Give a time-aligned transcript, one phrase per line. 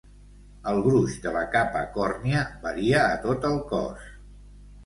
[0.71, 4.13] El gruix de la "capa còrnia" varia a tot el cos.